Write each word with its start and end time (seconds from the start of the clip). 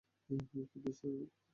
কিন্তু, 0.29 0.57
স্যার। 0.91 1.15